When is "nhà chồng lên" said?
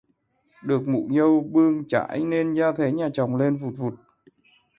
2.91-3.55